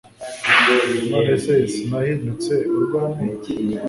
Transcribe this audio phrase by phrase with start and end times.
[1.11, 3.37] none se sinahindutse urw'amenyo